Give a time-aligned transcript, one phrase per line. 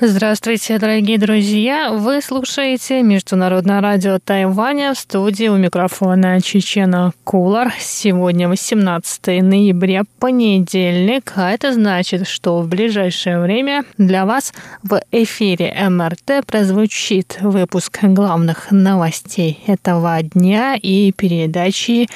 [0.00, 1.92] Здравствуйте, дорогие друзья!
[1.92, 7.72] Вы слушаете Международное радио Тайваня в студии у микрофона Чечена Кулар.
[7.78, 14.52] Сегодня 18 ноября, понедельник, а это значит, что в ближайшее время для вас
[14.82, 22.08] в эфире МРТ прозвучит выпуск главных новостей этого дня и передачи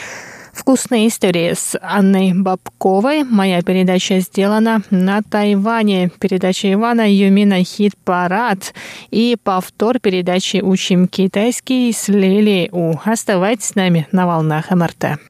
[0.59, 3.23] Вкусные истории с Анной Бабковой.
[3.23, 6.11] Моя передача сделана на Тайване.
[6.19, 8.75] Передача Ивана Юмина «Хит-парад»
[9.13, 12.97] и повтор передачи «Учим китайский» с Лили У.
[13.05, 15.21] Оставайтесь с нами на волнах МРТ.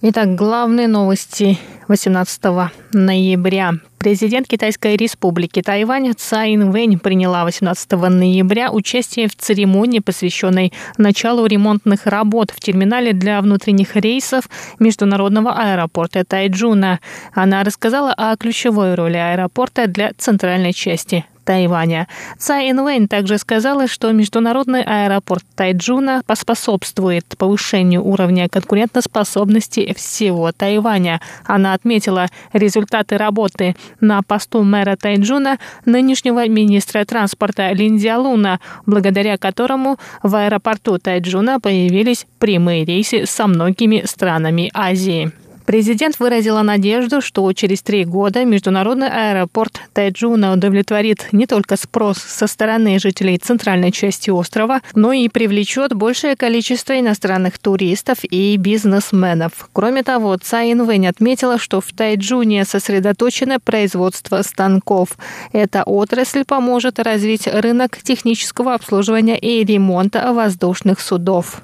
[0.00, 3.74] Итак, главные новости 18 ноября.
[3.98, 12.06] Президент Китайской республики Тайвань Цай Инвэнь приняла 18 ноября участие в церемонии, посвященной началу ремонтных
[12.06, 17.00] работ в терминале для внутренних рейсов международного аэропорта Тайджуна.
[17.34, 22.08] Она рассказала о ключевой роли аэропорта для центральной части Тайваня.
[22.36, 31.22] Цай Инвэнь также сказала, что международный аэропорт Тайджуна поспособствует повышению уровня конкурентоспособности всего Тайваня.
[31.46, 39.96] Она отметила результаты работы на посту мэра Тайджуна нынешнего министра транспорта Лин Луна, благодаря которому
[40.22, 45.32] в аэропорту Тайджуна появились прямые рейсы со многими странами Азии.
[45.68, 52.46] Президент выразила надежду, что через три года международный аэропорт Тайджуна удовлетворит не только спрос со
[52.46, 59.68] стороны жителей центральной части острова, но и привлечет большее количество иностранных туристов и бизнесменов.
[59.74, 65.18] Кроме того, Цай Инвэнь отметила, что в Тайджуне сосредоточено производство станков.
[65.52, 71.60] Эта отрасль поможет развить рынок технического обслуживания и ремонта воздушных судов.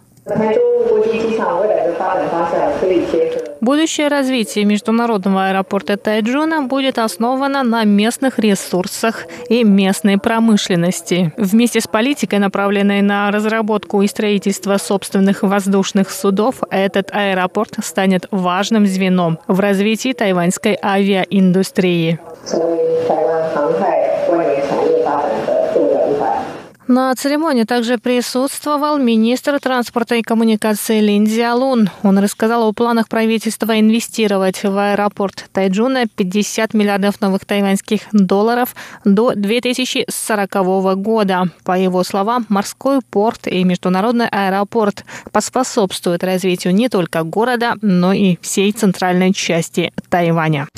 [3.65, 11.33] Будущее развитие международного аэропорта Тайджуна будет основано на местных ресурсах и местной промышленности.
[11.39, 18.87] Вместе с политикой, направленной на разработку и строительство собственных воздушных судов, этот аэропорт станет важным
[18.87, 22.19] звеном в развитии тайваньской авиаиндустрии.
[26.87, 31.89] На церемонии также присутствовал министр транспорта и коммуникации Лин Дзялун.
[32.03, 38.75] Он рассказал о планах правительства инвестировать в аэропорт Тайджуна 50 миллиардов новых тайваньских долларов
[39.05, 40.53] до 2040
[40.99, 41.49] года.
[41.65, 48.37] По его словам, морской порт и международный аэропорт поспособствуют развитию не только города, но и
[48.43, 50.69] всей центральной части Тайваня.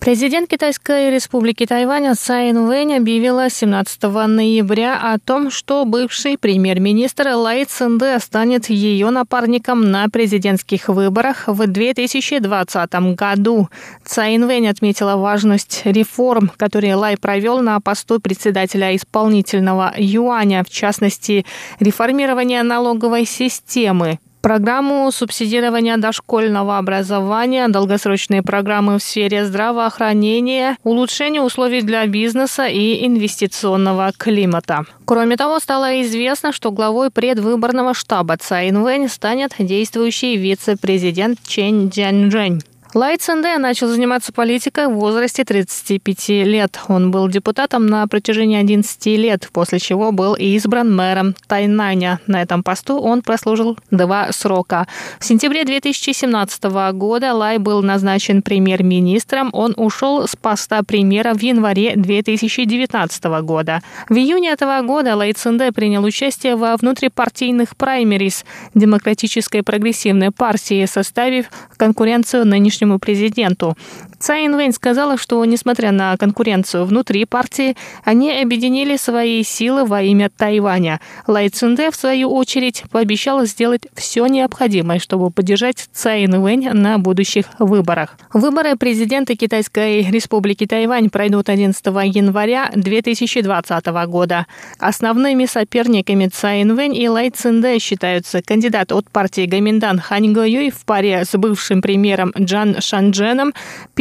[0.00, 7.66] Президент Китайской республики Тайвань Цай Инвэнь объявила 17 ноября о том, что бывший премьер-министр Лай
[7.66, 13.68] Цинде станет ее напарником на президентских выборах в 2020 году.
[14.02, 21.44] Цай Инвэнь отметила важность реформ, которые Лай провел на посту председателя исполнительного юаня, в частности,
[21.78, 32.06] реформирование налоговой системы, программу субсидирования дошкольного образования, долгосрочные программы в сфере здравоохранения, улучшение условий для
[32.06, 34.84] бизнеса и инвестиционного климата.
[35.04, 42.62] Кроме того, стало известно, что главой предвыборного штаба Цай Инвэнь станет действующий вице-президент Чен Дзяньжэнь.
[42.92, 46.80] Лай Ценде начал заниматься политикой в возрасте 35 лет.
[46.88, 52.18] Он был депутатом на протяжении 11 лет, после чего был избран мэром Тайнаня.
[52.26, 54.88] На этом посту он прослужил два срока.
[55.20, 59.50] В сентябре 2017 года Лай был назначен премьер-министром.
[59.52, 63.82] Он ушел с поста премьера в январе 2019 года.
[64.08, 68.44] В июне этого года Лай Ценде принял участие во внутрипартийных праймерис
[68.74, 71.46] Демократической прогрессивной партии, составив
[71.76, 73.76] конкуренцию нынешнего нынешнему президенту.
[74.20, 77.74] Цай Инвэнь сказала, что, несмотря на конкуренцию внутри партии,
[78.04, 81.00] они объединили свои силы во имя Тайваня.
[81.26, 87.46] Лай Цинде, в свою очередь, пообещала сделать все необходимое, чтобы поддержать Цай Инвэнь на будущих
[87.58, 88.18] выборах.
[88.34, 94.46] Выборы президента Китайской республики Тайвань пройдут 11 января 2020 года.
[94.78, 100.70] Основными соперниками Цай Инвэнь и Лай Цинде считаются кандидат от партии Гаминдан Хань Го Юй
[100.70, 103.54] в паре с бывшим премьером Джан Шандженом,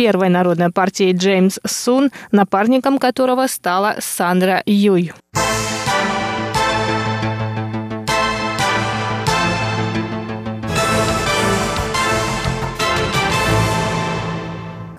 [0.09, 5.13] первой народной партии Джеймс Сун, напарником которого стала Сандра Юй.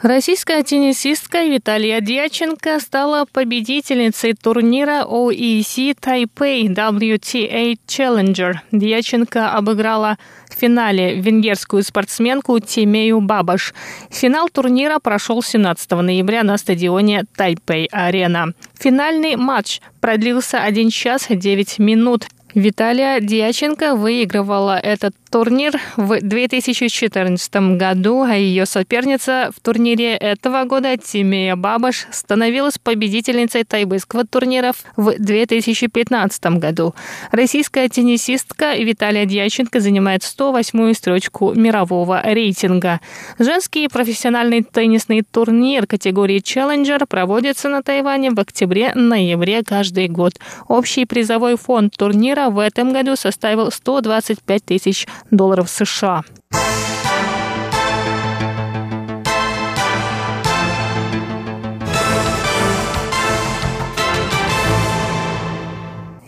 [0.03, 8.55] Российская теннисистка Виталия Дьяченко стала победительницей турнира OEC Taipei WTA Challenger.
[8.73, 10.17] Дьяченко обыграла
[10.49, 13.75] в финале венгерскую спортсменку Тимею Бабаш.
[14.11, 18.55] Финал турнира прошел 17 ноября на стадионе Тайпей-Арена.
[18.79, 22.27] Финальный матч продлился 1 час 9 минут.
[22.55, 30.97] Виталия Дьяченко выигрывала этот турнир в 2014 году, а ее соперница в турнире этого года
[30.97, 36.95] Тимея Бабаш становилась победительницей тайбэйского турнира в 2015 году.
[37.31, 43.01] Российская теннисистка Виталия Дьяченко занимает 108-ю строчку мирового рейтинга.
[43.39, 50.35] Женский профессиональный теннисный турнир категории Challenger проводится на Тайване в октябре-ноябре каждый год.
[50.67, 56.23] Общий призовой фонд турнира в этом году составил 125 тысяч долларов США.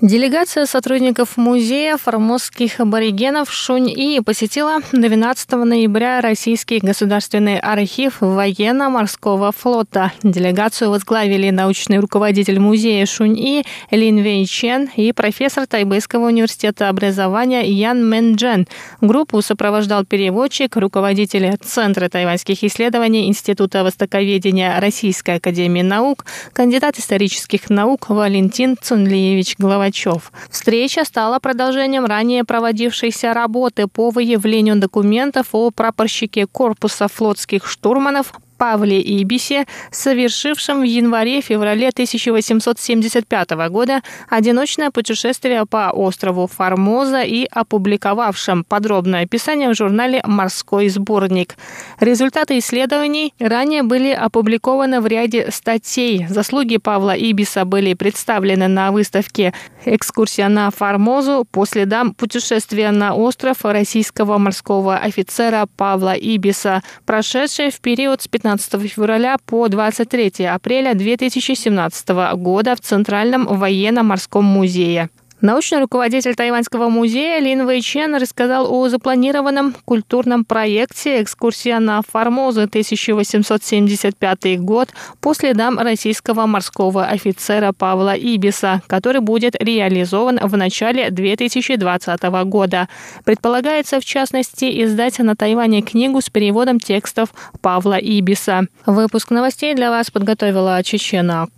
[0.03, 10.11] Делегация сотрудников музея формозских аборигенов Шунь-И посетила 12 ноября Российский государственный архив военно-морского флота.
[10.25, 13.63] Делегацию возглавили научный руководитель музея Шунь-И
[13.93, 18.67] Лин Вей Чен и профессор Тайбэйского университета образования Ян Мэн Джен.
[19.01, 28.11] Группу сопровождал переводчик, руководитель Центра тайваньских исследований Института востоковедения Российской академии наук, кандидат исторических наук
[28.11, 30.33] Валентин Цунлиевич Главач Горбачев.
[30.51, 39.01] Встреча стала продолжением ранее проводившейся работы по выявлению документов о прапорщике корпуса флотских штурманов Павле
[39.01, 49.69] Ибисе, совершившем в январе-феврале 1875 года одиночное путешествие по острову Формоза и опубликовавшем подробное описание
[49.69, 51.57] в журнале «Морской сборник».
[51.99, 56.29] Результаты исследований ранее были опубликованы в ряде статей.
[56.29, 59.55] Заслуги Павла Ибиса были представлены на выставке
[59.85, 67.81] «Экскурсия на Формозу» по следам путешествия на остров российского морского офицера Павла Ибиса, прошедшей в
[67.81, 75.09] период с 15 15 февраля по 23 апреля 2017 года в Центральном военно-морском музее.
[75.43, 82.61] Научный руководитель Тайваньского музея Лин Вэй Чен рассказал о запланированном культурном проекте «Экскурсия на Формозу
[82.61, 84.91] 1875 год»
[85.21, 92.89] по следам российского морского офицера Павла Ибиса, который будет реализован в начале 2020 года.
[93.25, 97.31] Предполагается, в частности, издать на Тайване книгу с переводом текстов
[97.61, 98.69] Павла Ибиса.
[98.87, 101.49] Выпуск новостей для вас подготовила Чечена